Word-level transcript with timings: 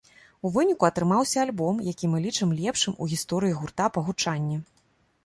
У 0.47 0.51
выніку 0.53 0.85
атрымаўся 0.87 1.37
альбом, 1.45 1.83
які 1.89 2.09
мы 2.13 2.21
лічым 2.25 2.55
лепшым 2.63 2.97
у 3.05 3.09
гісторыі 3.13 3.55
гурта 3.59 3.85
па 3.99 4.05
гучанні. 4.09 4.57